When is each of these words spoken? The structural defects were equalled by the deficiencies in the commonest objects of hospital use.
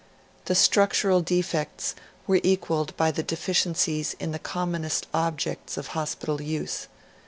The 0.45 0.55
structural 0.55 1.21
defects 1.21 1.93
were 2.25 2.39
equalled 2.41 2.97
by 2.97 3.11
the 3.11 3.21
deficiencies 3.21 4.15
in 4.19 4.31
the 4.31 4.39
commonest 4.39 5.05
objects 5.13 5.77
of 5.77 5.89
hospital 5.89 6.41
use. 6.41 6.87